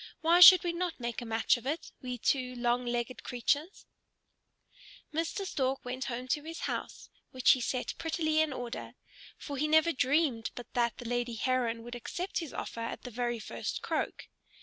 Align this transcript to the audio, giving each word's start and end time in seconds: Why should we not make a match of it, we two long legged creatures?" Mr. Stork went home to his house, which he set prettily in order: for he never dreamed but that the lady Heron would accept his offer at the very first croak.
Why 0.21 0.39
should 0.39 0.63
we 0.63 0.73
not 0.73 0.99
make 0.99 1.21
a 1.21 1.27
match 1.27 1.57
of 1.57 1.67
it, 1.67 1.91
we 2.01 2.17
two 2.17 2.55
long 2.55 2.87
legged 2.87 3.21
creatures?" 3.23 3.85
Mr. 5.13 5.45
Stork 5.45 5.85
went 5.85 6.05
home 6.05 6.27
to 6.29 6.41
his 6.43 6.61
house, 6.61 7.11
which 7.29 7.51
he 7.51 7.61
set 7.61 7.93
prettily 7.99 8.41
in 8.41 8.51
order: 8.51 8.95
for 9.37 9.57
he 9.57 9.67
never 9.67 9.91
dreamed 9.91 10.49
but 10.55 10.73
that 10.73 10.97
the 10.97 11.07
lady 11.07 11.35
Heron 11.35 11.83
would 11.83 11.93
accept 11.93 12.39
his 12.39 12.51
offer 12.51 12.79
at 12.79 13.03
the 13.03 13.11
very 13.11 13.37
first 13.37 13.83
croak. 13.83 14.27